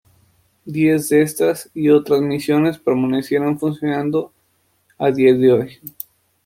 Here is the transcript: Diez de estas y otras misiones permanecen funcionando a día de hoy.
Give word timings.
Diez 0.65 1.09
de 1.09 1.21
estas 1.21 1.69
y 1.75 1.89
otras 1.89 2.21
misiones 2.21 2.79
permanecen 2.79 3.59
funcionando 3.59 4.33
a 4.97 5.11
día 5.11 5.35
de 5.35 5.53
hoy. 5.53 5.79